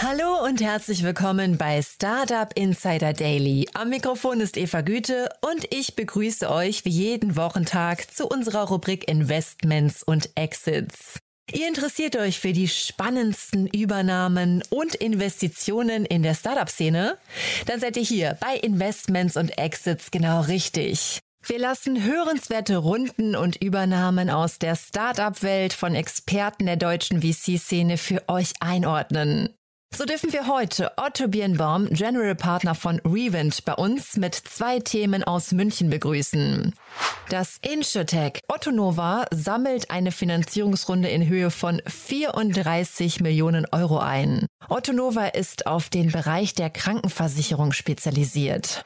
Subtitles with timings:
[0.00, 3.68] Hallo und herzlich willkommen bei Startup Insider Daily.
[3.74, 9.08] Am Mikrofon ist Eva Güte und ich begrüße euch wie jeden Wochentag zu unserer Rubrik
[9.08, 11.18] Investments und Exits.
[11.52, 17.18] Ihr interessiert euch für die spannendsten Übernahmen und Investitionen in der Startup-Szene?
[17.66, 21.18] Dann seid ihr hier bei Investments und Exits genau richtig.
[21.44, 28.22] Wir lassen hörenswerte Runden und Übernahmen aus der Startup-Welt von Experten der deutschen VC-Szene für
[28.28, 29.57] euch einordnen.
[29.94, 35.24] So dürfen wir heute Otto Birnbaum, General Partner von Revent, bei uns mit zwei Themen
[35.24, 36.74] aus München begrüßen.
[37.30, 44.46] Das Insurtech Otto Nova sammelt eine Finanzierungsrunde in Höhe von 34 Millionen Euro ein.
[44.68, 48.84] Otto Nova ist auf den Bereich der Krankenversicherung spezialisiert.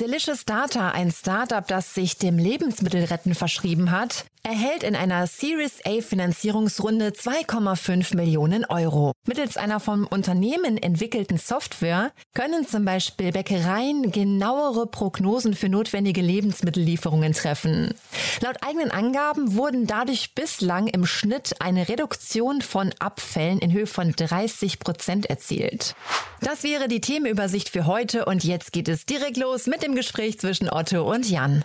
[0.00, 6.00] Delicious Data, ein Startup, das sich dem Lebensmittelretten verschrieben hat, erhält in einer Series A
[6.00, 9.12] Finanzierungsrunde 2,5 Millionen Euro.
[9.26, 17.32] Mittels einer vom Unternehmen entwickelten Software können zum Beispiel Bäckereien genauere Prognosen für notwendige Lebensmittellieferungen
[17.32, 17.94] treffen.
[18.40, 24.12] Laut eigenen Angaben wurden dadurch bislang im Schnitt eine Reduktion von Abfällen in Höhe von
[24.12, 25.94] 30 Prozent erzielt.
[26.40, 30.38] Das wäre die Themenübersicht für heute und jetzt geht es direkt los mit dem Gespräch
[30.38, 31.64] zwischen Otto und Jan.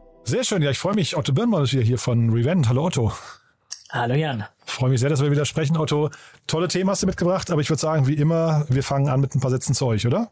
[0.23, 1.17] Sehr schön, ja, ich freue mich.
[1.17, 2.69] Otto Birnbaum ist wieder hier von Revent.
[2.69, 3.11] Hallo Otto.
[3.89, 4.45] Hallo Jan.
[4.65, 6.09] Freue mich sehr, dass wir wieder sprechen, Otto.
[6.47, 9.35] Tolle Themen hast du mitgebracht, aber ich würde sagen, wie immer, wir fangen an mit
[9.35, 10.29] ein paar Sätzen zu euch, oder?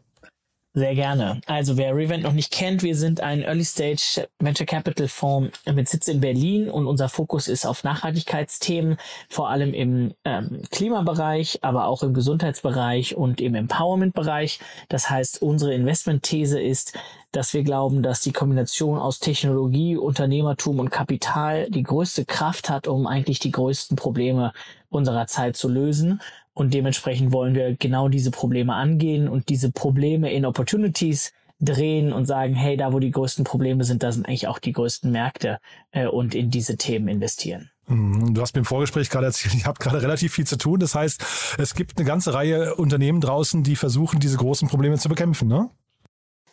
[0.72, 1.40] Sehr gerne.
[1.46, 5.88] Also wer Revent noch nicht kennt, wir sind ein Early Stage Venture Capital Fonds mit
[5.88, 8.96] Sitz in Berlin und unser Fokus ist auf Nachhaltigkeitsthemen,
[9.28, 14.60] vor allem im ähm, Klimabereich, aber auch im Gesundheitsbereich und im Empowerment-Bereich.
[14.88, 16.96] Das heißt, unsere Investmentthese ist,
[17.32, 22.86] dass wir glauben, dass die Kombination aus Technologie, Unternehmertum und Kapital die größte Kraft hat,
[22.86, 24.52] um eigentlich die größten Probleme
[24.88, 26.20] unserer Zeit zu lösen.
[26.60, 32.26] Und dementsprechend wollen wir genau diese Probleme angehen und diese Probleme in Opportunities drehen und
[32.26, 35.58] sagen, hey, da wo die größten Probleme sind, da sind eigentlich auch die größten Märkte
[35.92, 37.70] äh, und in diese Themen investieren.
[37.86, 38.34] Mhm.
[38.34, 40.78] Du hast mir im Vorgespräch gerade erzählt, ich habe gerade relativ viel zu tun.
[40.80, 41.24] Das heißt,
[41.56, 45.70] es gibt eine ganze Reihe Unternehmen draußen, die versuchen, diese großen Probleme zu bekämpfen, ne?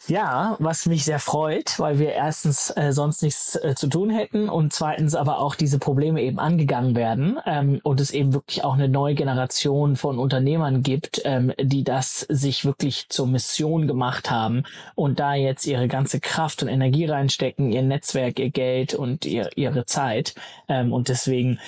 [0.07, 4.47] Ja, was mich sehr freut, weil wir erstens äh, sonst nichts äh, zu tun hätten
[4.47, 8.75] und zweitens aber auch diese Probleme eben angegangen werden ähm, und es eben wirklich auch
[8.75, 14.63] eine neue Generation von Unternehmern gibt, ähm, die das sich wirklich zur Mission gemacht haben
[14.95, 19.49] und da jetzt ihre ganze Kraft und Energie reinstecken, ihr Netzwerk, ihr Geld und ihr,
[19.57, 20.35] ihre Zeit.
[20.69, 21.59] Ähm, und deswegen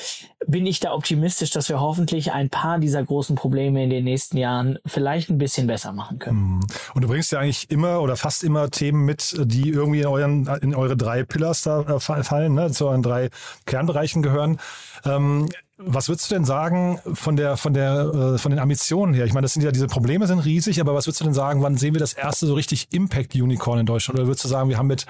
[0.47, 4.37] bin ich da optimistisch, dass wir hoffentlich ein paar dieser großen Probleme in den nächsten
[4.37, 6.39] Jahren vielleicht ein bisschen besser machen können.
[6.39, 6.67] Mhm.
[6.93, 10.47] Und du bringst ja eigentlich immer oder fast immer Themen mit, die irgendwie in, euren,
[10.61, 13.29] in eure drei Pillars da äh, fallen, ne, zu euren drei
[13.65, 14.59] Kernbereichen gehören.
[15.05, 19.25] Ähm, was würdest du denn sagen von der von der äh, von den Ambitionen her?
[19.25, 21.61] Ich meine, das sind ja diese Probleme sind riesig, aber was würdest du denn sagen,
[21.61, 24.19] wann sehen wir das erste so richtig Impact Unicorn in Deutschland?
[24.19, 25.05] Oder würdest du sagen, wir haben mit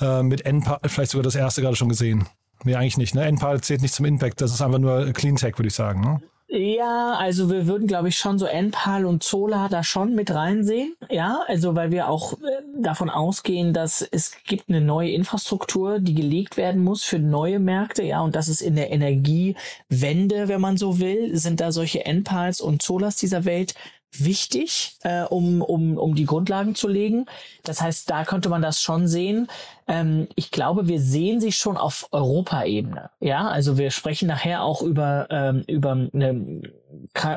[0.00, 2.26] äh, mit NPAL vielleicht sogar das erste gerade schon gesehen?
[2.64, 3.14] Nee, eigentlich nicht.
[3.14, 3.24] Ne?
[3.24, 6.02] NPAL zählt nicht zum Impact, das ist einfach nur Clean Tech, würde ich sagen.
[6.02, 6.20] Ne?
[6.52, 10.96] Ja, also wir würden, glaube ich, schon so NPAL und Zola da schon mit reinsehen.
[11.08, 16.14] Ja, also weil wir auch äh, davon ausgehen, dass es gibt eine neue Infrastruktur, die
[16.14, 18.02] gelegt werden muss für neue Märkte.
[18.02, 22.60] Ja, und das ist in der Energiewende, wenn man so will, sind da solche NPALs
[22.60, 23.76] und Zolas dieser Welt
[24.12, 27.26] wichtig, äh, um, um, um die Grundlagen zu legen.
[27.62, 29.46] Das heißt, da könnte man das schon sehen.
[29.90, 33.10] Ähm, ich glaube, wir sehen sie schon auf Europaebene.
[33.18, 36.62] Ja, also wir sprechen nachher auch über, ähm, über eine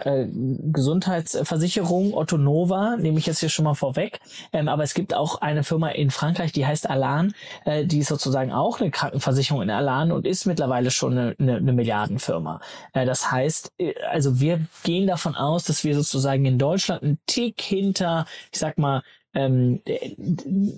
[0.06, 0.28] äh,
[0.72, 4.20] Gesundheitsversicherung, Otto Nova, nehme ich jetzt hier schon mal vorweg.
[4.52, 7.34] Ähm, aber es gibt auch eine Firma in Frankreich, die heißt Alan,
[7.66, 11.56] äh, die ist sozusagen auch eine Krankenversicherung in Alan und ist mittlerweile schon eine, eine,
[11.56, 12.62] eine Milliardenfirma.
[12.94, 17.18] Äh, das heißt, äh, also wir gehen davon aus, dass wir sozusagen in Deutschland einen
[17.26, 19.02] Tick hinter, ich sag mal,
[19.34, 20.16] ähm, äh,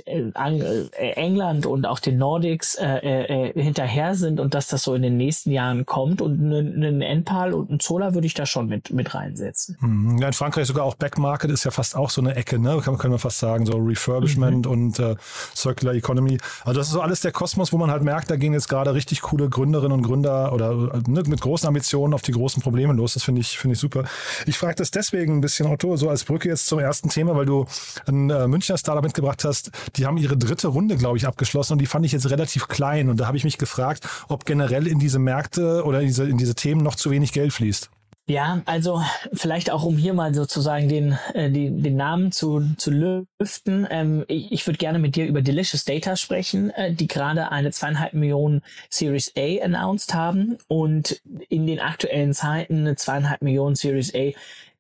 [0.06, 5.02] äh, England und auch den Nordics äh, äh, hinterher sind und dass das so in
[5.02, 8.92] den nächsten Jahren kommt und einen Enpal und einen Zola würde ich da schon mit
[8.92, 9.78] mit reinsetzen.
[9.82, 10.18] Mhm.
[10.20, 12.80] Ja, in Frankreich sogar auch Backmarket ist ja fast auch so eine Ecke, ne?
[12.84, 14.72] Kann, können wir fast sagen, so Refurbishment mhm.
[14.72, 15.16] und äh,
[15.56, 16.38] Circular Economy.
[16.64, 18.94] Also das ist so alles der Kosmos, wo man halt merkt, da gehen jetzt gerade
[18.94, 23.16] richtig coole Gründerinnen und Gründer oder ne, mit großen Ambitionen auf die großen Probleme los.
[23.16, 24.06] Das finde ich finde ich super.
[24.46, 27.46] Ich frage das deswegen ein bisschen, Otto, so als Brücke jetzt zum ersten Thema, weil
[27.46, 27.66] du
[28.08, 31.80] ein äh, Münchner Startup mitgebracht hast, die haben ihre dritte Runde, glaube ich, abgeschlossen und
[31.80, 33.10] die fand ich jetzt relativ klein.
[33.10, 36.38] Und da habe ich mich gefragt, ob generell in diese Märkte oder in diese, in
[36.38, 37.90] diese Themen noch zu wenig Geld fließt.
[38.28, 39.04] Ja, also
[39.34, 43.86] vielleicht auch um hier mal sozusagen den, äh, den, den Namen zu, zu lüften.
[43.92, 47.70] Ähm, ich ich würde gerne mit dir über Delicious Data sprechen, äh, die gerade eine
[47.70, 54.16] zweieinhalb Millionen Series A announced haben und in den aktuellen Zeiten eine zweieinhalb Millionen Series
[54.16, 54.32] A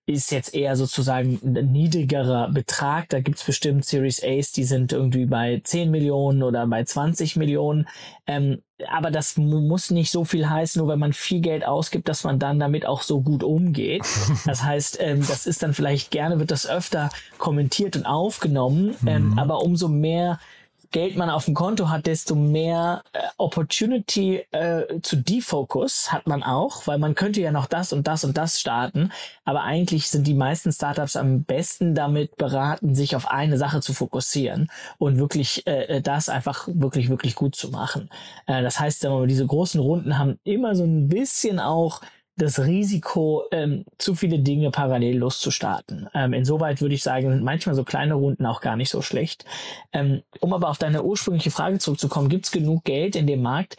[0.07, 3.09] ist jetzt eher sozusagen ein niedrigerer Betrag.
[3.09, 7.87] Da gibt's bestimmt Series A's, die sind irgendwie bei 10 Millionen oder bei 20 Millionen.
[8.27, 12.23] Ähm, aber das muss nicht so viel heißen, nur wenn man viel Geld ausgibt, dass
[12.23, 14.03] man dann damit auch so gut umgeht.
[14.45, 18.95] Das heißt, ähm, das ist dann vielleicht gerne, wird das öfter kommentiert und aufgenommen.
[19.07, 19.39] Ähm, mhm.
[19.39, 20.39] aber umso mehr
[20.91, 26.43] Geld man auf dem Konto hat, desto mehr äh, Opportunity äh, zu Defocus hat man
[26.43, 29.11] auch, weil man könnte ja noch das und das und das starten,
[29.43, 33.93] aber eigentlich sind die meisten Startups am besten damit beraten, sich auf eine Sache zu
[33.93, 38.09] fokussieren und wirklich äh, das einfach wirklich, wirklich gut zu machen.
[38.47, 42.01] Äh, das heißt, diese großen Runden haben immer so ein bisschen auch
[42.37, 46.09] das Risiko, ähm, zu viele Dinge parallel loszustarten.
[46.13, 49.45] Ähm, insoweit würde ich sagen, sind manchmal so kleine Runden auch gar nicht so schlecht.
[49.93, 53.77] Ähm, um aber auf deine ursprüngliche Frage zurückzukommen, gibt es genug Geld in dem Markt?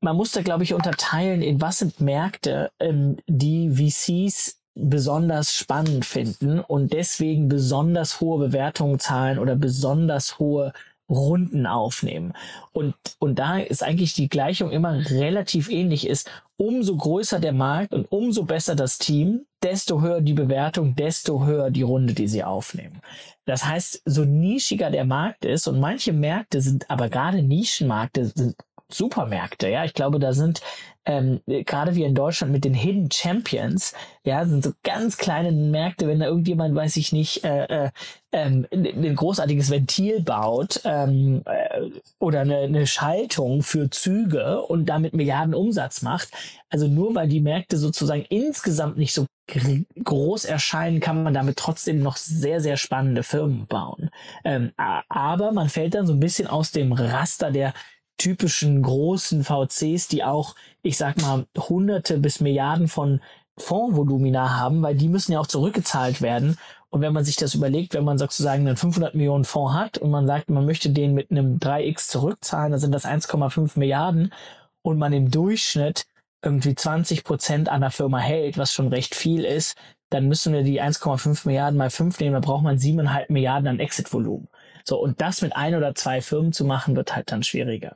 [0.00, 6.04] Man muss da, glaube ich, unterteilen, in was sind Märkte, ähm, die VCs besonders spannend
[6.04, 10.72] finden und deswegen besonders hohe Bewertungen zahlen oder besonders hohe
[11.08, 12.32] Runden aufnehmen.
[12.72, 16.30] Und, und da ist eigentlich die Gleichung immer relativ ähnlich ist.
[16.56, 21.70] Umso größer der Markt und umso besser das Team, desto höher die Bewertung, desto höher
[21.70, 23.00] die Runde, die sie aufnehmen.
[23.44, 28.56] Das heißt, so nischiger der Markt ist und manche Märkte sind aber gerade Nischenmärkte sind
[28.90, 29.84] Supermärkte, ja.
[29.84, 30.60] Ich glaube, da sind
[31.08, 33.94] ähm, gerade wie in Deutschland mit den Hidden Champions,
[34.24, 37.90] ja, sind so ganz kleine Märkte, wenn da irgendjemand, weiß ich nicht, äh, äh,
[38.32, 45.14] ähm, ein großartiges Ventil baut ähm, äh, oder eine, eine Schaltung für Züge und damit
[45.14, 46.28] Milliarden Umsatz macht.
[46.68, 49.24] Also nur weil die Märkte sozusagen insgesamt nicht so
[50.04, 54.10] groß erscheinen, kann man damit trotzdem noch sehr, sehr spannende Firmen bauen.
[54.44, 57.72] Ähm, aber man fällt dann so ein bisschen aus dem Raster der
[58.18, 63.20] typischen großen VCs, die auch, ich sag mal, hunderte bis Milliarden von
[63.56, 66.58] Fondsvolumina haben, weil die müssen ja auch zurückgezahlt werden.
[66.90, 70.10] Und wenn man sich das überlegt, wenn man sozusagen einen 500 Millionen Fonds hat und
[70.10, 74.32] man sagt, man möchte den mit einem 3x zurückzahlen, dann sind das 1,5 Milliarden
[74.82, 76.06] und man im Durchschnitt
[76.42, 79.76] irgendwie 20 Prozent an der Firma hält, was schon recht viel ist,
[80.10, 83.80] dann müssen wir die 1,5 Milliarden mal 5 nehmen, dann braucht man 7,5 Milliarden an
[83.80, 84.48] Exit-Volumen.
[84.88, 87.94] So, und das mit ein oder zwei Firmen zu machen, wird halt dann schwieriger.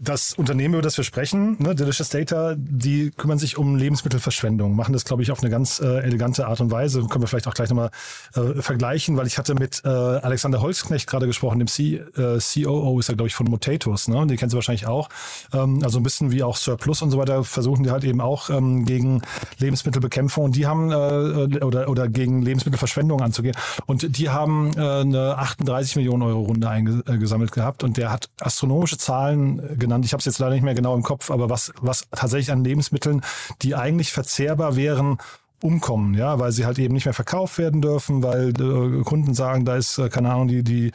[0.00, 4.92] Das Unternehmen, über das wir sprechen, ne, Delicious Data, die kümmern sich um Lebensmittelverschwendung, machen
[4.92, 7.04] das, glaube ich, auf eine ganz äh, elegante Art und Weise.
[7.08, 7.90] Können wir vielleicht auch gleich nochmal
[8.36, 13.00] äh, vergleichen, weil ich hatte mit äh, Alexander Holzknecht gerade gesprochen, dem C, äh, COO
[13.00, 14.24] ist er, glaube ich, von Motatos, ne?
[14.24, 15.08] Den kennen Sie wahrscheinlich auch.
[15.52, 18.50] Ähm, also ein bisschen wie auch Surplus und so weiter, versuchen die halt eben auch
[18.50, 19.22] ähm, gegen
[19.58, 23.56] Lebensmittelbekämpfung und die haben äh, oder, oder gegen Lebensmittelverschwendung anzugehen.
[23.86, 28.96] Und die haben äh, eine 38 Millionen Euro Runde eingesammelt gehabt und der hat astronomische
[28.96, 30.04] Zahlen äh, genannt.
[30.04, 32.64] Ich habe es jetzt leider nicht mehr genau im Kopf, aber was, was tatsächlich an
[32.64, 33.22] Lebensmitteln,
[33.62, 35.18] die eigentlich verzehrbar wären,
[35.60, 39.64] umkommen, ja, weil sie halt eben nicht mehr verkauft werden dürfen, weil äh, Kunden sagen,
[39.64, 40.92] da ist, äh, keine Ahnung, die, die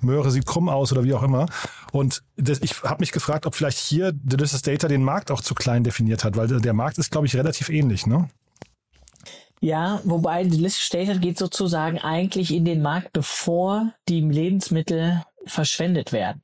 [0.00, 1.46] Möhre sieht krumm aus oder wie auch immer.
[1.92, 5.54] Und das, ich habe mich gefragt, ob vielleicht hier Delicious Data den Markt auch zu
[5.54, 8.28] klein definiert hat, weil der Markt ist, glaube ich, relativ ähnlich, ne?
[9.60, 16.42] Ja, wobei Delicious Data geht sozusagen eigentlich in den Markt, bevor die Lebensmittel verschwendet werden.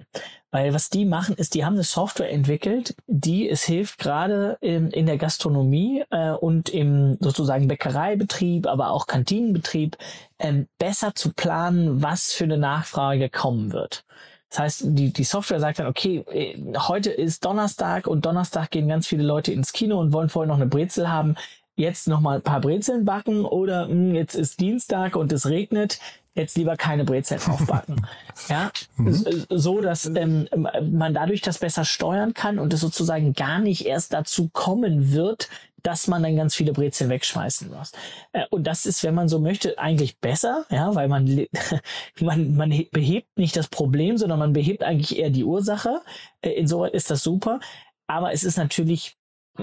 [0.51, 4.91] Weil was die machen, ist, die haben eine Software entwickelt, die es hilft, gerade in,
[4.91, 9.99] in der Gastronomie äh, und im sozusagen Bäckereibetrieb, aber auch Kantinenbetrieb,
[10.39, 14.05] ähm, besser zu planen, was für eine Nachfrage kommen wird.
[14.49, 16.57] Das heißt, die, die Software sagt dann, okay, äh,
[16.89, 20.57] heute ist Donnerstag und Donnerstag gehen ganz viele Leute ins Kino und wollen vorher noch
[20.57, 21.37] eine Brezel haben.
[21.75, 25.47] Jetzt noch mal ein paar Brezeln backen oder mh, hm, jetzt ist Dienstag und es
[25.47, 25.99] regnet
[26.37, 28.07] jetzt lieber keine Brezeln aufbacken.
[28.49, 29.47] ja, mhm.
[29.49, 30.49] so dass ähm,
[30.83, 35.49] man dadurch das besser steuern kann und es sozusagen gar nicht erst dazu kommen wird,
[35.87, 37.93] dass man dann ganz viele Brezeln wegschmeißen muss.
[38.33, 41.47] Äh, und das ist, wenn man so möchte, eigentlich besser, ja, weil man,
[42.21, 46.01] man, man behebt nicht das Problem, sondern man behebt eigentlich eher die Ursache.
[46.43, 47.61] Äh, insoweit ist das super.
[48.09, 49.16] Aber es ist natürlich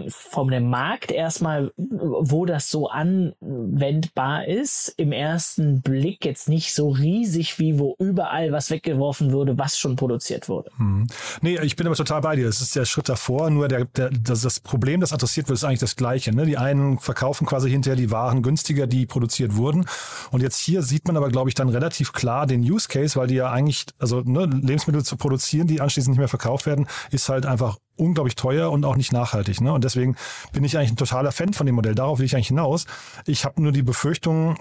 [0.07, 6.89] vom dem Markt erstmal, wo das so anwendbar ist, im ersten Blick jetzt nicht so
[6.89, 10.71] riesig wie wo überall was weggeworfen würde, was schon produziert wurde.
[10.77, 11.07] Hm.
[11.41, 12.47] Nee, ich bin aber total bei dir.
[12.47, 15.63] Es ist der Schritt davor, nur der, der, das, das Problem, das adressiert wird, ist
[15.63, 16.33] eigentlich das gleiche.
[16.33, 16.45] Ne?
[16.45, 19.85] Die einen verkaufen quasi hinterher die Waren günstiger, die produziert wurden.
[20.31, 23.27] Und jetzt hier sieht man aber, glaube ich, dann relativ klar den Use Case, weil
[23.27, 27.29] die ja eigentlich, also ne, Lebensmittel zu produzieren, die anschließend nicht mehr verkauft werden, ist
[27.29, 29.61] halt einfach unglaublich teuer und auch nicht nachhaltig.
[29.61, 29.71] Ne?
[29.73, 30.15] Und deswegen
[30.51, 31.95] bin ich eigentlich ein totaler Fan von dem Modell.
[31.95, 32.85] Darauf will ich eigentlich hinaus.
[33.25, 34.57] Ich habe nur die Befürchtung,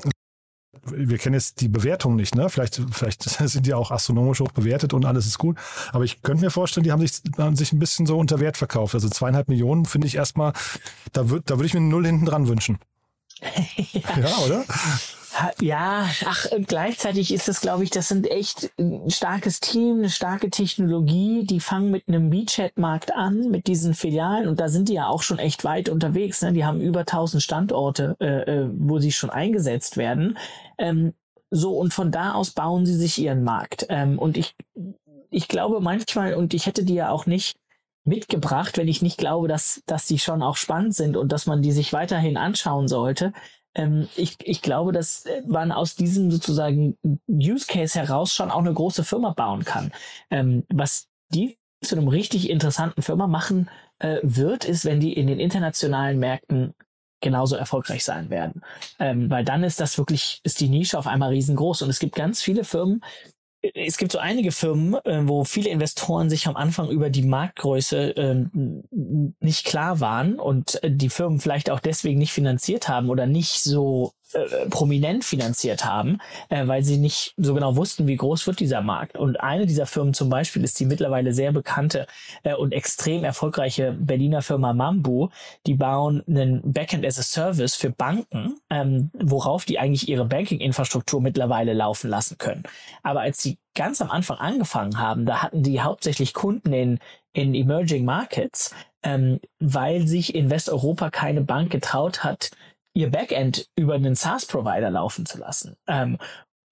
[0.84, 2.48] wir kennen jetzt die Bewertung nicht, ne?
[2.48, 5.58] Vielleicht, vielleicht sind die auch astronomisch hoch bewertet und alles ist gut.
[5.92, 8.56] Aber ich könnte mir vorstellen, die haben sich, haben sich ein bisschen so unter Wert
[8.56, 8.94] verkauft.
[8.94, 10.52] Also zweieinhalb Millionen finde ich erstmal,
[11.12, 12.78] da würde da würde ich mir eine Null hinten dran wünschen.
[13.92, 14.00] ja.
[14.18, 14.64] ja, oder?
[15.60, 20.50] Ja, ach, gleichzeitig ist es, glaube ich, das sind echt ein starkes Team, eine starke
[20.50, 21.44] Technologie.
[21.46, 24.48] Die fangen mit einem WeChat-Markt an, mit diesen Filialen.
[24.48, 26.42] Und da sind die ja auch schon echt weit unterwegs.
[26.42, 26.52] Ne?
[26.52, 30.36] Die haben über 1000 Standorte, äh, äh, wo sie schon eingesetzt werden.
[30.76, 31.14] Ähm,
[31.50, 33.86] so, und von da aus bauen sie sich ihren Markt.
[33.88, 34.54] Ähm, und ich,
[35.30, 37.56] ich glaube manchmal, und ich hätte die ja auch nicht
[38.04, 41.62] mitgebracht, wenn ich nicht glaube, dass, dass die schon auch spannend sind und dass man
[41.62, 43.32] die sich weiterhin anschauen sollte
[43.74, 46.96] ähm, ich, ich glaube, dass man aus diesem sozusagen
[47.28, 49.92] Use Case heraus schon auch eine große Firma bauen kann.
[50.30, 55.26] Ähm, was die zu einem richtig interessanten Firma machen äh, wird, ist, wenn die in
[55.26, 56.74] den internationalen Märkten
[57.20, 58.62] genauso erfolgreich sein werden.
[58.98, 61.82] Ähm, weil dann ist das wirklich, ist die Nische auf einmal riesengroß.
[61.82, 63.00] Und es gibt ganz viele Firmen,
[63.62, 68.16] es gibt so einige Firmen, äh, wo viele Investoren sich am Anfang über die Marktgröße
[68.16, 68.44] äh,
[69.40, 73.62] nicht klar waren und äh, die Firmen vielleicht auch deswegen nicht finanziert haben oder nicht
[73.62, 78.60] so äh, prominent finanziert haben, äh, weil sie nicht so genau wussten, wie groß wird
[78.60, 79.16] dieser Markt.
[79.16, 82.06] Und eine dieser Firmen zum Beispiel ist die mittlerweile sehr bekannte
[82.42, 85.28] äh, und extrem erfolgreiche Berliner Firma Mambu.
[85.66, 91.20] Die bauen einen Backend as a Service für Banken, ähm, worauf die eigentlich ihre Banking-Infrastruktur
[91.20, 92.62] mittlerweile laufen lassen können.
[93.02, 96.98] Aber als sie ganz am Anfang angefangen haben, da hatten die hauptsächlich Kunden in,
[97.32, 102.50] in Emerging Markets, ähm, weil sich in Westeuropa keine Bank getraut hat,
[102.94, 105.76] ihr Backend über einen SaaS-Provider laufen zu lassen.
[105.86, 106.18] Ähm,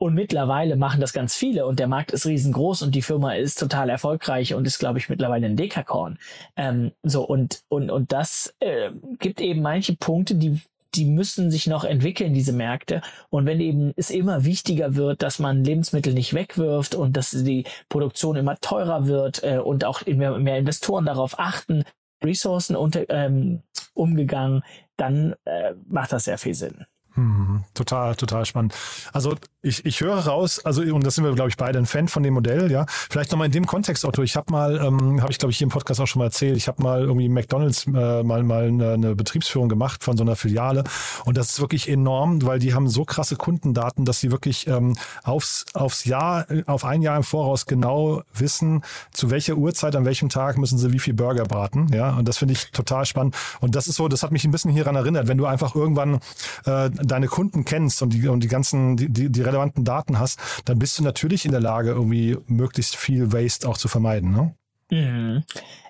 [0.02, 3.58] und mittlerweile machen das ganz viele und der Markt ist riesengroß und die Firma ist
[3.58, 6.18] total erfolgreich und ist, glaube ich, mittlerweile ein Dekakorn.
[6.56, 10.58] Ähm, so, und, und, und das äh, gibt eben manche Punkte, die,
[10.94, 13.02] die müssen sich noch entwickeln, diese Märkte.
[13.28, 17.64] Und wenn eben es immer wichtiger wird, dass man Lebensmittel nicht wegwirft und dass die
[17.90, 21.84] Produktion immer teurer wird äh, und auch mehr, mehr Investoren darauf achten,
[22.24, 23.62] Ressourcen unter, ähm,
[23.92, 24.62] umgegangen,
[25.00, 26.84] dann äh, macht das sehr viel Sinn.
[27.14, 28.74] Hm, total, total spannend.
[29.12, 32.08] Also ich, ich höre raus, also und das sind wir, glaube ich, beide ein Fan
[32.08, 32.86] von dem Modell, ja.
[32.88, 35.66] Vielleicht nochmal in dem Kontext, Otto, ich habe mal, ähm, habe ich, glaube ich, hier
[35.66, 38.92] im Podcast auch schon mal erzählt, ich habe mal irgendwie McDonalds äh, mal, mal eine,
[38.92, 40.84] eine Betriebsführung gemacht von so einer Filiale
[41.24, 44.96] und das ist wirklich enorm, weil die haben so krasse Kundendaten, dass sie wirklich ähm,
[45.24, 50.28] aufs, aufs Jahr, auf ein Jahr im Voraus genau wissen, zu welcher Uhrzeit, an welchem
[50.28, 52.16] Tag müssen sie wie viel Burger braten, ja.
[52.16, 53.36] Und das finde ich total spannend.
[53.60, 56.20] Und das ist so, das hat mich ein bisschen hieran erinnert, wenn du einfach irgendwann
[56.66, 60.78] äh, deine Kunden kennst und die, und die ganzen, die, die, relevanten Daten hast, dann
[60.78, 64.32] bist du natürlich in der Lage, irgendwie möglichst viel Waste auch zu vermeiden.
[64.32, 64.54] Ne?
[64.90, 65.44] Mhm.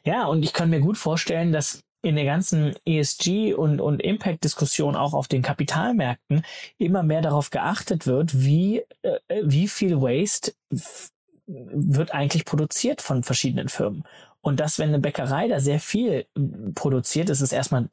[0.05, 4.97] Ja, und ich kann mir gut vorstellen, dass in der ganzen ESG und, und Impact-Diskussion
[4.97, 6.43] auch auf den Kapitalmärkten
[6.79, 10.53] immer mehr darauf geachtet wird, wie, äh, wie viel Waste
[11.47, 14.05] wird eigentlich produziert von verschiedenen Firmen.
[14.43, 16.27] Und dass, wenn eine Bäckerei da sehr viel
[16.75, 17.89] produziert, ist es erstmal,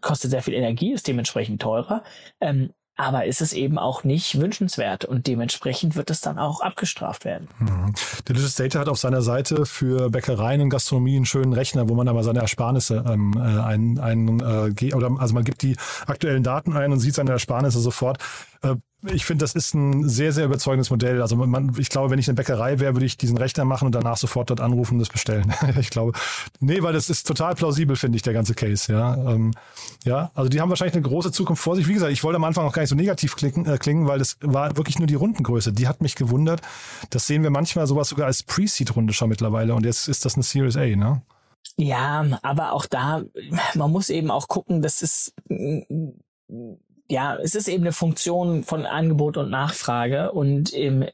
[0.00, 2.02] kostet sehr viel Energie, ist dementsprechend teurer.
[2.40, 7.24] Ähm, aber ist es eben auch nicht wünschenswert und dementsprechend wird es dann auch abgestraft
[7.24, 7.48] werden.
[7.58, 7.94] Mhm.
[8.28, 12.06] Delicious Data hat auf seiner Seite für Bäckereien und Gastronomie einen schönen Rechner, wo man
[12.06, 15.76] aber seine Ersparnisse ähm, äh, ein, ein äh, oder also man gibt die
[16.06, 18.18] aktuellen Daten ein und sieht seine Ersparnisse sofort.
[18.62, 21.20] Äh, ich finde, das ist ein sehr, sehr überzeugendes Modell.
[21.22, 23.94] Also man, ich glaube, wenn ich eine Bäckerei wäre, würde ich diesen Rechner machen und
[23.94, 25.52] danach sofort dort anrufen und das bestellen.
[25.80, 26.12] ich glaube,
[26.60, 28.92] nee, weil das ist total plausibel, finde ich, der ganze Case.
[28.92, 29.52] Ja, ähm,
[30.04, 31.88] ja, also die haben wahrscheinlich eine große Zukunft vor sich.
[31.88, 34.20] Wie gesagt, ich wollte am Anfang auch gar nicht so negativ klicken, äh, klingen, weil
[34.20, 35.72] das war wirklich nur die Rundengröße.
[35.72, 36.60] Die hat mich gewundert.
[37.10, 40.44] Das sehen wir manchmal sowas sogar als Pre-Seed-Runde schon mittlerweile und jetzt ist das eine
[40.44, 41.22] Series A, ne?
[41.76, 43.22] Ja, aber auch da,
[43.74, 45.32] man muss eben auch gucken, das ist
[47.12, 51.04] ja, es ist eben eine Funktion von Angebot und Nachfrage und im,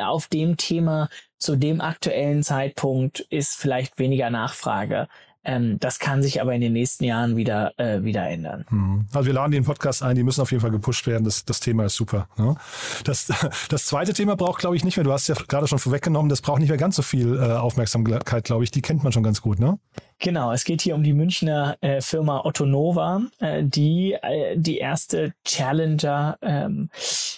[0.00, 5.08] auf dem Thema zu dem aktuellen Zeitpunkt ist vielleicht weniger Nachfrage.
[5.44, 8.64] Ähm, das kann sich aber in den nächsten Jahren wieder, äh, wieder ändern.
[8.68, 9.06] Hm.
[9.12, 11.24] Also wir laden den Podcast ein, die müssen auf jeden Fall gepusht werden.
[11.24, 12.28] Das, das Thema ist super.
[12.38, 12.54] Ne?
[13.02, 13.30] Das,
[13.68, 15.04] das zweite Thema braucht, glaube ich, nicht mehr.
[15.04, 18.44] Du hast ja gerade schon vorweggenommen, das braucht nicht mehr ganz so viel äh, Aufmerksamkeit,
[18.44, 18.70] glaube ich.
[18.70, 19.78] Die kennt man schon ganz gut, ne?
[20.18, 24.78] Genau, es geht hier um die Münchner äh, Firma Otto Nova, äh, die äh, die
[24.78, 26.90] erste Challenger ähm,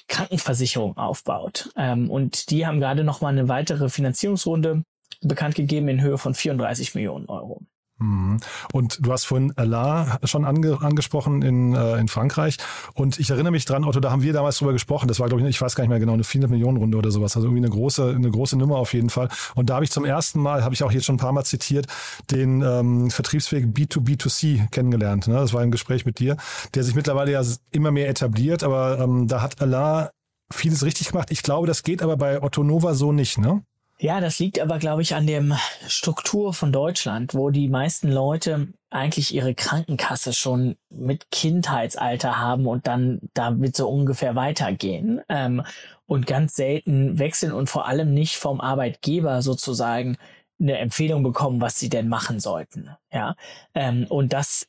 [0.08, 1.70] Krankenversicherung aufbaut.
[1.76, 4.84] Ähm, und die haben gerade noch mal eine weitere Finanzierungsrunde
[5.22, 7.62] bekannt gegeben in Höhe von 34 Millionen Euro.
[7.98, 8.38] Mhm.
[8.72, 12.58] Und du hast vorhin Allah schon ange angesprochen in, äh, in Frankreich.
[12.94, 15.08] Und ich erinnere mich dran, Otto, da haben wir damals drüber gesprochen.
[15.08, 17.10] Das war, glaube ich, ich weiß gar nicht mehr genau, eine 400 Millionen Runde oder
[17.10, 17.36] sowas.
[17.36, 19.28] Also irgendwie eine große, eine große Nummer auf jeden Fall.
[19.54, 21.44] Und da habe ich zum ersten Mal, habe ich auch jetzt schon ein paar Mal
[21.44, 21.86] zitiert,
[22.30, 25.26] den ähm, Vertriebsweg B2B2C kennengelernt.
[25.26, 25.34] Ne?
[25.34, 26.36] Das war ein Gespräch mit dir,
[26.74, 28.62] der sich mittlerweile ja immer mehr etabliert.
[28.62, 30.10] Aber ähm, da hat Allah
[30.52, 31.30] vieles richtig gemacht.
[31.30, 33.62] Ich glaube, das geht aber bei Otto Nova so nicht, ne?
[33.98, 35.42] Ja, das liegt aber, glaube ich, an der
[35.88, 42.86] Struktur von Deutschland, wo die meisten Leute eigentlich ihre Krankenkasse schon mit Kindheitsalter haben und
[42.86, 45.22] dann damit so ungefähr weitergehen.
[45.30, 45.62] Ähm,
[46.06, 50.18] und ganz selten wechseln und vor allem nicht vom Arbeitgeber sozusagen
[50.58, 52.90] eine Empfehlung bekommen, was sie denn machen sollten.
[53.12, 53.36] Ja,
[53.74, 54.66] ähm, und das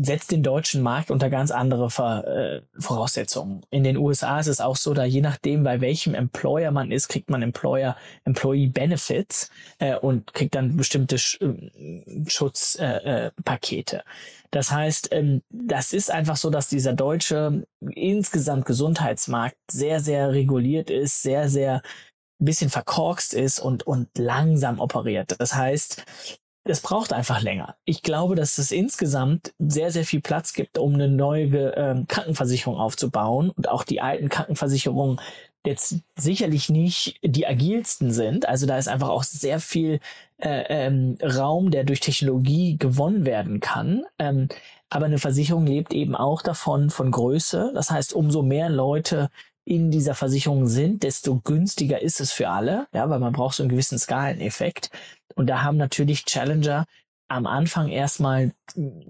[0.00, 3.62] setzt den deutschen Markt unter ganz andere Ver, äh, Voraussetzungen.
[3.70, 7.08] In den USA ist es auch so, da je nachdem, bei welchem Employer man ist,
[7.08, 13.96] kriegt man Employer Employee Benefits äh, und kriegt dann bestimmte Sch äh, Schutzpakete.
[13.98, 14.02] Äh,
[14.50, 20.90] das heißt, ähm, das ist einfach so, dass dieser deutsche insgesamt Gesundheitsmarkt sehr, sehr reguliert
[20.90, 21.82] ist, sehr, sehr
[22.44, 25.36] bisschen verkorkst ist und, und langsam operiert.
[25.38, 26.04] Das heißt,
[26.64, 27.76] es braucht einfach länger.
[27.84, 32.76] Ich glaube, dass es insgesamt sehr, sehr viel Platz gibt, um eine neue äh, Krankenversicherung
[32.76, 35.20] aufzubauen und auch die alten Krankenversicherungen
[35.64, 38.48] jetzt sicherlich nicht die agilsten sind.
[38.48, 40.00] Also da ist einfach auch sehr viel
[40.38, 44.04] äh, ähm, Raum, der durch Technologie gewonnen werden kann.
[44.18, 44.48] Ähm,
[44.88, 47.72] aber eine Versicherung lebt eben auch davon, von Größe.
[47.74, 49.30] Das heißt, umso mehr Leute
[49.64, 53.62] in dieser Versicherung sind, desto günstiger ist es für alle, ja, weil man braucht so
[53.62, 54.90] einen gewissen Skaleneffekt.
[55.34, 56.86] Und da haben natürlich Challenger
[57.30, 58.52] am Anfang erstmal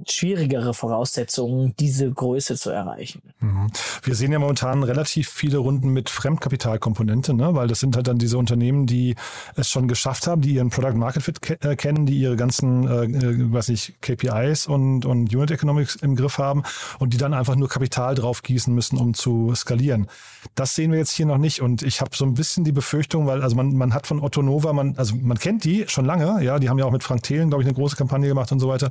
[0.06, 3.22] schwierigere Voraussetzungen, diese Größe zu erreichen.
[3.40, 3.70] Mhm.
[4.02, 7.54] Wir sehen ja momentan relativ viele Runden mit Fremdkapitalkomponente, ne?
[7.54, 9.16] weil das sind halt dann diese Unternehmen, die
[9.56, 12.86] es schon geschafft haben, die ihren Product Market Fit ke äh, kennen, die ihre ganzen,
[12.86, 16.62] äh, äh weiß nicht, KPIs und, und Unit Economics im Griff haben
[16.98, 20.08] und die dann einfach nur Kapital drauf gießen müssen, um zu skalieren.
[20.54, 23.26] Das sehen wir jetzt hier noch nicht und ich habe so ein bisschen die Befürchtung,
[23.26, 26.42] weil also man, man hat von Otto Nova, man, also man kennt die schon lange,
[26.42, 28.60] ja, die haben ja auch mit Frank Thelen, glaube ich, eine große Kampagne gemacht und
[28.60, 28.90] so weiter.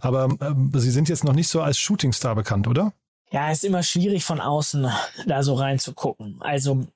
[0.00, 2.92] Aber äh, sie sind jetzt noch nicht so als Shootingstar bekannt, oder?
[3.30, 4.90] Ja, ist immer schwierig von außen
[5.26, 6.36] da so reinzugucken.
[6.40, 6.86] Also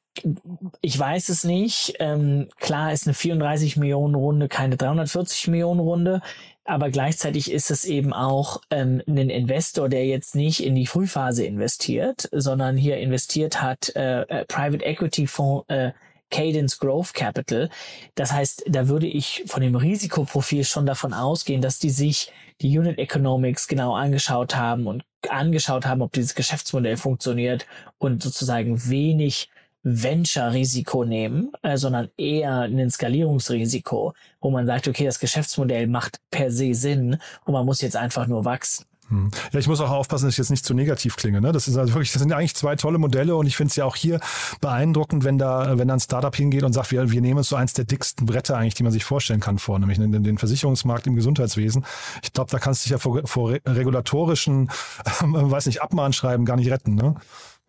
[0.80, 1.94] ich weiß es nicht.
[1.98, 6.20] Ähm, klar ist eine 34 Millionen Runde keine 340 Millionen Runde,
[6.64, 11.44] aber gleichzeitig ist es eben auch ähm, ein Investor, der jetzt nicht in die Frühphase
[11.44, 15.92] investiert, sondern hier investiert hat äh, äh, Private Equity Fonds äh,
[16.32, 17.68] Cadence Growth Capital.
[18.16, 22.76] Das heißt, da würde ich von dem Risikoprofil schon davon ausgehen, dass die sich die
[22.76, 27.66] Unit Economics genau angeschaut haben und angeschaut haben, ob dieses Geschäftsmodell funktioniert
[27.98, 29.48] und sozusagen wenig
[29.84, 36.50] Venture-Risiko nehmen, äh, sondern eher ein Skalierungsrisiko, wo man sagt, okay, das Geschäftsmodell macht per
[36.50, 38.86] se Sinn und man muss jetzt einfach nur wachsen.
[39.12, 39.30] Hm.
[39.52, 41.42] Ja, ich muss auch aufpassen, dass ich jetzt nicht zu negativ klinge.
[41.42, 41.52] Ne?
[41.52, 43.84] Das ist also wirklich, das sind eigentlich zwei tolle Modelle und ich finde es ja
[43.84, 44.20] auch hier
[44.62, 47.56] beeindruckend, wenn da, wenn da ein Startup hingeht und sagt, wir, wir nehmen uns so
[47.56, 51.06] eins der dicksten Bretter eigentlich, die man sich vorstellen kann vor, nämlich den, den Versicherungsmarkt
[51.06, 51.84] im Gesundheitswesen.
[52.22, 54.68] Ich glaube, da kannst du dich ja vor, vor regulatorischen,
[55.04, 56.94] äh, weiß nicht, Abmahnschreiben gar nicht retten.
[56.94, 57.14] Ne?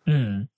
[0.06, 0.48] Mhm.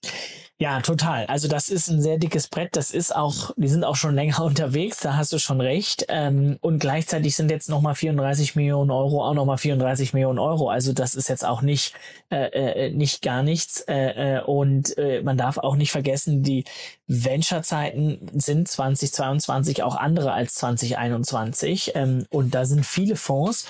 [0.59, 1.27] Ja, total.
[1.27, 2.75] Also das ist ein sehr dickes Brett.
[2.75, 6.05] Das ist auch, die sind auch schon länger unterwegs, da hast du schon recht.
[6.09, 10.69] Ähm, und gleichzeitig sind jetzt nochmal 34 Millionen Euro, auch nochmal 34 Millionen Euro.
[10.69, 11.93] Also das ist jetzt auch nicht,
[12.31, 13.81] äh, äh, nicht gar nichts.
[13.81, 16.63] Äh, äh, und äh, man darf auch nicht vergessen, die
[17.05, 21.91] Venture-Zeiten sind 2022 auch andere als 2021.
[21.93, 23.67] Ähm, und da sind viele Fonds,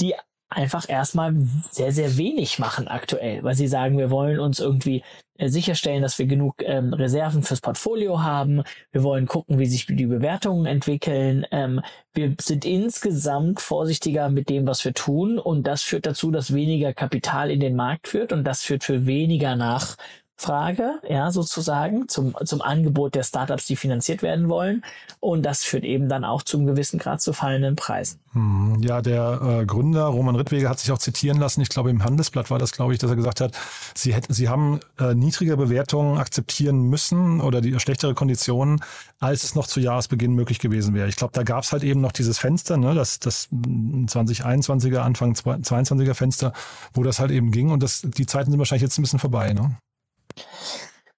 [0.00, 0.14] die
[0.48, 1.34] einfach erstmal
[1.70, 5.02] sehr, sehr wenig machen aktuell, weil sie sagen, wir wollen uns irgendwie
[5.36, 8.62] äh, sicherstellen, dass wir genug ähm, Reserven fürs Portfolio haben.
[8.92, 11.44] Wir wollen gucken, wie sich die Bewertungen entwickeln.
[11.50, 11.80] Ähm,
[12.12, 15.38] wir sind insgesamt vorsichtiger mit dem, was wir tun.
[15.38, 18.32] Und das führt dazu, dass weniger Kapital in den Markt führt.
[18.32, 19.96] Und das führt für weniger nach
[20.36, 24.82] Frage, ja, sozusagen, zum, zum Angebot der Startups, die finanziert werden wollen.
[25.20, 28.18] Und das führt eben dann auch zum gewissen Grad zu fallenden Preisen.
[28.32, 31.60] Hm, ja, der äh, Gründer Roman Rittweger hat sich auch zitieren lassen.
[31.60, 33.56] Ich glaube, im Handelsblatt war das, glaube ich, dass er gesagt hat,
[33.94, 38.80] sie hätten, sie haben äh, niedrige Bewertungen akzeptieren müssen oder die schlechtere Konditionen,
[39.20, 41.08] als es noch zu Jahresbeginn möglich gewesen wäre.
[41.08, 45.32] Ich glaube, da gab es halt eben noch dieses Fenster, ne, das, das 2021er, Anfang
[45.34, 46.52] 22er Fenster,
[46.92, 47.70] wo das halt eben ging.
[47.70, 49.76] Und das, die Zeiten sind wahrscheinlich jetzt ein bisschen vorbei, ne?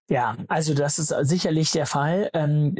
[0.09, 2.31] Ja, also das ist sicherlich der Fall.
[2.33, 2.77] Ähm,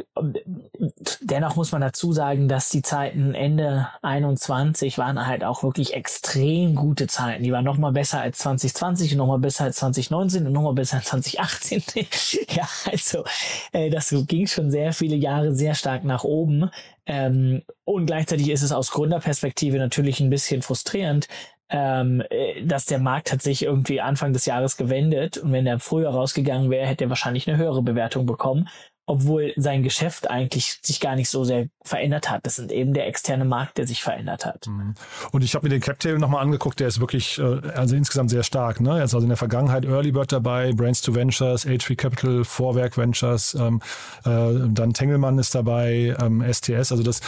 [1.19, 6.75] dennoch muss man dazu sagen, dass die Zeiten Ende 21 waren halt auch wirklich extrem
[6.75, 7.43] gute Zeiten.
[7.43, 10.61] Die waren noch mal besser als 2020 und noch mal besser als 2019 und noch
[10.61, 11.83] mal besser als 2018.
[12.49, 13.25] ja, also
[13.73, 16.69] äh, das ging schon sehr viele Jahre sehr stark nach oben.
[17.05, 21.27] Ähm, und gleichzeitig ist es aus Gründerperspektive natürlich ein bisschen frustrierend,
[21.69, 25.79] ähm, äh, dass der Markt hat sich irgendwie Anfang des Jahres gewendet und wenn er
[25.79, 28.69] früher rausgegangen wäre, hätte er wahrscheinlich eine höhere Bewertung bekommen
[29.07, 32.45] obwohl sein Geschäft eigentlich sich gar nicht so sehr verändert hat.
[32.45, 34.67] Das ist eben der externe Markt, der sich verändert hat.
[34.67, 34.95] Mhm.
[35.31, 38.29] Und ich habe mir den Cap Table nochmal angeguckt, der ist wirklich, äh, also insgesamt
[38.29, 38.81] sehr stark.
[38.81, 38.91] Ne?
[38.91, 43.81] Also in der Vergangenheit Early Bird dabei, Brains to Ventures, HV Capital, Vorwerk Ventures, ähm,
[44.25, 46.91] äh, dann Tengelmann ist dabei, ähm, STS.
[46.91, 47.21] Also das,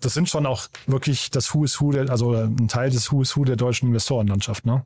[0.00, 3.22] das sind schon auch wirklich das Who is Who, der, also ein Teil des Who
[3.22, 4.66] is Who der deutschen Investorenlandschaft.
[4.66, 4.84] Ne?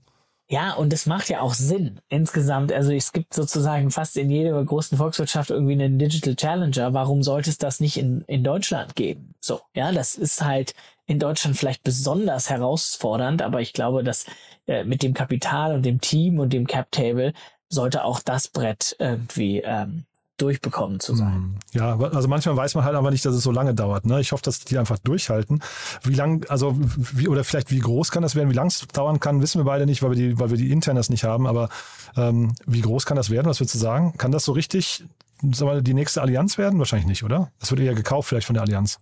[0.48, 2.70] Ja, und es macht ja auch Sinn insgesamt.
[2.70, 6.92] Also es gibt sozusagen fast in jeder großen Volkswirtschaft irgendwie einen Digital Challenger.
[6.92, 9.34] Warum sollte es das nicht in, in Deutschland geben?
[9.40, 10.74] So, ja, das ist halt
[11.06, 14.26] in Deutschland vielleicht besonders herausfordernd, aber ich glaube, dass
[14.66, 17.32] äh, mit dem Kapital und dem Team und dem Cap Table
[17.70, 20.04] sollte auch das Brett irgendwie ähm,
[20.36, 21.34] durchbekommen zu sein.
[21.34, 21.54] Hm.
[21.72, 24.06] Ja, also manchmal weiß man halt aber nicht, dass es so lange dauert.
[24.06, 24.20] Ne?
[24.20, 25.62] Ich hoffe, dass die einfach durchhalten.
[26.02, 28.50] Wie lang, also wie oder vielleicht wie groß kann das werden?
[28.50, 30.72] Wie lang es dauern kann, wissen wir beide nicht, weil wir die, weil wir die
[30.72, 31.46] Internas nicht haben.
[31.46, 31.68] Aber
[32.16, 33.46] ähm, wie groß kann das werden?
[33.46, 34.16] Was würdest du sagen?
[34.16, 35.04] Kann das so richtig
[35.52, 36.78] sag mal, die nächste Allianz werden?
[36.78, 37.52] Wahrscheinlich nicht, oder?
[37.60, 39.00] Das wird eher gekauft vielleicht von der Allianz.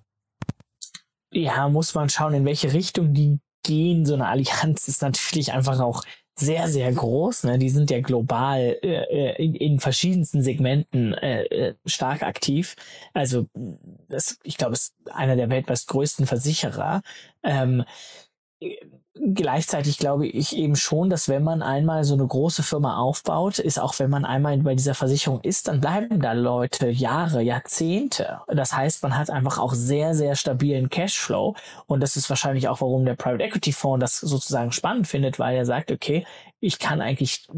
[1.33, 4.05] Ja, muss man schauen, in welche Richtung die gehen.
[4.05, 7.45] So eine Allianz ist natürlich einfach auch sehr, sehr groß.
[7.45, 7.59] Ne?
[7.59, 12.77] Die sind ja global äh, äh, in, in verschiedensten Segmenten äh, äh, stark aktiv.
[13.13, 13.47] Also
[14.09, 17.03] das, ich glaube, es ist einer der weltweit größten Versicherer.
[17.43, 17.85] Ähm,
[19.15, 23.79] gleichzeitig glaube ich eben schon, dass wenn man einmal so eine große Firma aufbaut, ist
[23.79, 28.41] auch wenn man einmal bei dieser Versicherung ist, dann bleiben da Leute Jahre, Jahrzehnte.
[28.49, 31.55] Das heißt, man hat einfach auch sehr, sehr stabilen Cashflow.
[31.87, 35.57] Und das ist wahrscheinlich auch, warum der Private Equity Fonds das sozusagen spannend findet, weil
[35.57, 36.27] er sagt, okay,
[36.61, 37.49] ich kann eigentlich,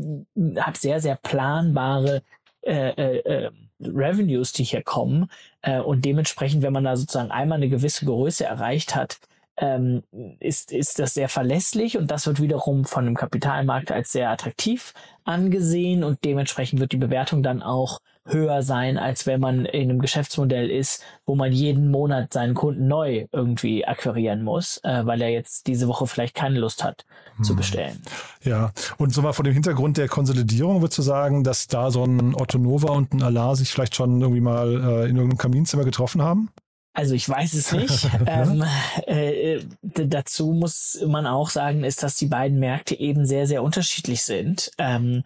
[0.57, 2.23] habe sehr, sehr planbare
[2.63, 5.31] äh, äh, äh, Revenues, die hier kommen.
[5.63, 9.19] Äh, und dementsprechend, wenn man da sozusagen einmal eine gewisse Größe erreicht hat,
[9.57, 10.03] ähm,
[10.41, 14.95] ist, ist das sehr verlässlich und das wird wiederum von dem Kapitalmarkt als sehr attraktiv
[15.25, 20.01] angesehen und dementsprechend wird die Bewertung dann auch höher sein, als wenn man in einem
[20.01, 25.29] Geschäftsmodell ist, wo man jeden Monat seinen Kunden neu irgendwie akquirieren muss, äh, weil er
[25.29, 27.05] jetzt diese Woche vielleicht keine Lust hat
[27.37, 27.45] hm.
[27.45, 28.01] zu bestellen.
[28.43, 32.05] Ja, und so mal vor dem Hintergrund der Konsolidierung würdest du sagen, dass da so
[32.05, 35.85] ein Otto Nova und ein Alar sich vielleicht schon irgendwie mal äh, in irgendeinem Kaminzimmer
[35.85, 36.49] getroffen haben?
[36.95, 38.09] Also ich weiß es nicht.
[38.27, 38.65] ähm,
[39.07, 44.23] äh, dazu muss man auch sagen, ist, dass die beiden Märkte eben sehr, sehr unterschiedlich
[44.23, 44.71] sind.
[44.79, 45.25] Ähm,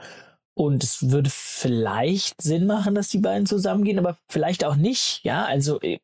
[0.54, 5.20] und es würde vielleicht Sinn machen, dass die beiden zusammengehen, aber vielleicht auch nicht.
[5.22, 6.00] Ja, also äh,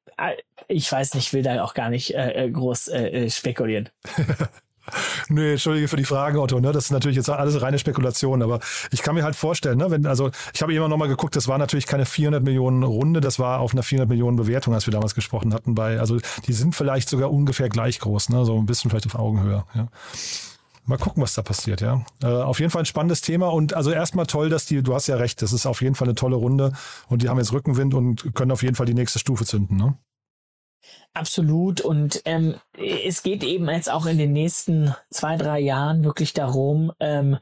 [0.68, 3.88] ich weiß nicht, will da auch gar nicht äh, äh groß äh, spekulieren.
[5.28, 6.60] Nee, entschuldige für die Fragen, Otto.
[6.60, 6.72] Ne?
[6.72, 10.06] Das ist natürlich jetzt alles reine Spekulation, aber ich kann mir halt vorstellen, ne, wenn,
[10.06, 13.38] also ich habe immer noch mal geguckt, das war natürlich keine 400 Millionen Runde, das
[13.38, 15.74] war auf einer 400 Millionen Bewertung, als wir damals gesprochen hatten.
[15.74, 18.44] Bei, also die sind vielleicht sogar ungefähr gleich groß, ne?
[18.44, 19.64] so ein bisschen vielleicht auf Augenhöhe.
[19.74, 19.88] Ja.
[20.86, 22.04] Mal gucken, was da passiert, ja.
[22.22, 25.06] Äh, auf jeden Fall ein spannendes Thema und also erstmal toll, dass die, du hast
[25.06, 26.72] ja recht, das ist auf jeden Fall eine tolle Runde
[27.08, 29.96] und die haben jetzt Rückenwind und können auf jeden Fall die nächste Stufe zünden, ne?
[31.12, 31.80] Absolut.
[31.80, 36.92] Und ähm, es geht eben jetzt auch in den nächsten zwei, drei Jahren wirklich darum,
[36.98, 37.38] ähm,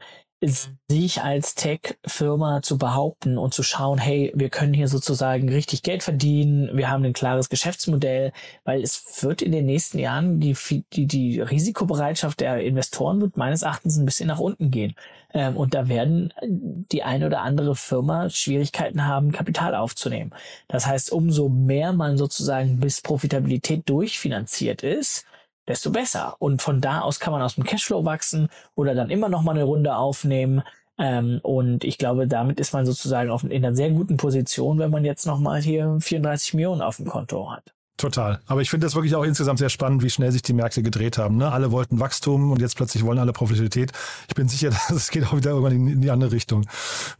[0.89, 6.03] sich als Tech-Firma zu behaupten und zu schauen, hey, wir können hier sozusagen richtig Geld
[6.03, 8.33] verdienen, wir haben ein klares Geschäftsmodell,
[8.65, 10.55] weil es wird in den nächsten Jahren die,
[10.93, 14.95] die, die Risikobereitschaft der Investoren wird meines Erachtens ein bisschen nach unten gehen.
[15.33, 16.33] Ähm, und da werden
[16.91, 20.31] die eine oder andere Firma Schwierigkeiten haben, Kapital aufzunehmen.
[20.67, 25.25] Das heißt, umso mehr man sozusagen bis Profitabilität durchfinanziert ist,
[25.67, 26.35] desto besser.
[26.39, 29.51] Und von da aus kann man aus dem Cashflow wachsen oder dann immer noch mal
[29.51, 30.63] eine Runde aufnehmen.
[30.99, 34.91] Ähm, und ich glaube, damit ist man sozusagen auf, in einer sehr guten Position, wenn
[34.91, 37.73] man jetzt noch mal hier 34 Millionen auf dem Konto hat.
[38.03, 38.41] Total.
[38.47, 41.17] Aber ich finde das wirklich auch insgesamt sehr spannend, wie schnell sich die Märkte gedreht
[41.17, 41.37] haben.
[41.37, 41.49] Ne?
[41.49, 43.93] Alle wollten Wachstum und jetzt plötzlich wollen alle Profitabilität.
[44.27, 46.65] Ich bin sicher, es geht auch wieder irgendwann in, die andere Richtung.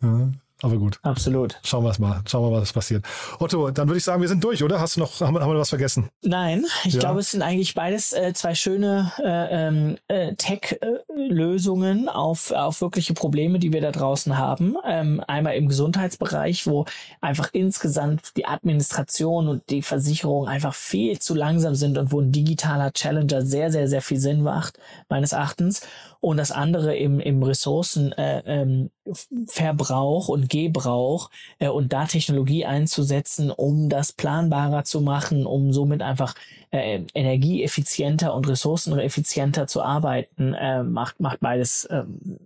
[0.01, 0.27] Ja.
[0.63, 0.97] Aber gut.
[1.01, 1.59] Absolut.
[1.63, 2.21] Schauen wir es mal.
[2.25, 3.03] Schauen wir mal, was passiert.
[3.37, 4.79] Otto, dann würde ich sagen, wir sind durch, oder?
[4.79, 6.07] Hast du noch, haben, haben wir was vergessen?
[6.21, 7.01] Nein, ich ja.
[7.01, 13.13] glaube, es sind eigentlich beides äh, zwei schöne äh, ähm, äh, Tech-Lösungen auf, auf wirkliche
[13.13, 14.77] Probleme, die wir da draußen haben.
[14.87, 16.85] Ähm, einmal im Gesundheitsbereich, wo
[17.19, 22.31] einfach insgesamt die Administration und die Versicherung einfach viel zu langsam sind und wo ein
[22.31, 25.81] digitaler Challenger sehr, sehr, sehr viel Sinn macht, meines Erachtens
[26.23, 33.51] und das andere im, im Ressourcenverbrauch äh, ähm, und Gebrauch äh, und da Technologie einzusetzen,
[33.51, 36.35] um das planbarer zu machen, um somit einfach
[36.71, 42.39] äh, energieeffizienter und ressourceneffizienter zu arbeiten, äh, macht, macht beides ähm,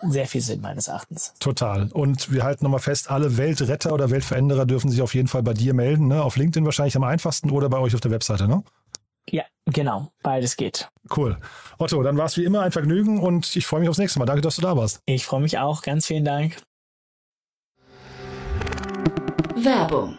[0.00, 1.32] sehr viel Sinn meines Erachtens.
[1.40, 1.88] Total.
[1.92, 5.54] Und wir halten nochmal fest, alle Weltretter oder Weltveränderer dürfen sich auf jeden Fall bei
[5.54, 6.22] dir melden, ne?
[6.22, 8.62] Auf LinkedIn wahrscheinlich am einfachsten oder bei euch auf der Webseite, ne?
[9.30, 10.12] Ja, genau.
[10.22, 10.88] Beides geht.
[11.14, 11.38] Cool.
[11.78, 14.26] Otto, dann war es wie immer ein Vergnügen und ich freue mich aufs nächste Mal.
[14.26, 15.00] Danke, dass du da warst.
[15.06, 15.82] Ich freue mich auch.
[15.82, 16.56] Ganz vielen Dank.
[19.56, 20.18] Werbung.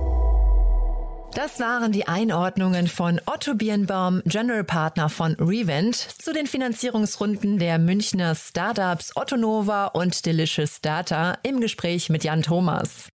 [1.33, 7.79] Das waren die Einordnungen von Otto Birnbaum, General Partner von Revent, zu den Finanzierungsrunden der
[7.79, 13.07] Münchner Startups Otto Nova und Delicious Data im Gespräch mit Jan Thomas.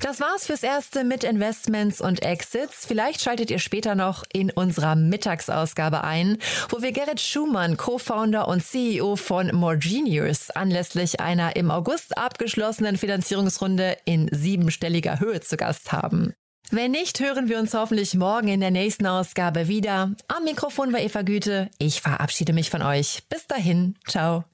[0.00, 2.84] Das war's fürs Erste mit Investments und Exits.
[2.86, 6.36] Vielleicht schaltet ihr später noch in unserer Mittagsausgabe ein,
[6.68, 12.98] wo wir Gerrit Schumann, Co-Founder und CEO von More Genius, anlässlich einer im August abgeschlossenen
[12.98, 16.34] Finanzierungsrunde in siebenstelliger Höhe zu Gast haben.
[16.70, 20.14] Wenn nicht, hören wir uns hoffentlich morgen in der nächsten Ausgabe wieder.
[20.28, 21.70] Am Mikrofon war Eva Güte.
[21.78, 23.22] Ich verabschiede mich von euch.
[23.28, 23.96] Bis dahin.
[24.06, 24.44] Ciao.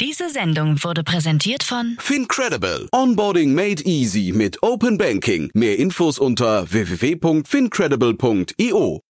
[0.00, 2.86] Diese Sendung wurde präsentiert von Fincredible.
[2.92, 5.50] Onboarding made easy mit Open Banking.
[5.54, 9.00] Mehr Infos unter www.fincredible.io.